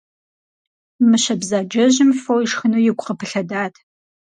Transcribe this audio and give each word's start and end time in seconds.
Мыщэ 1.09 1.35
бзаджэжьым 1.39 2.11
фо 2.21 2.33
ишхыну 2.45 2.83
игу 2.89 3.01
къыпылъэдат. 3.05 3.75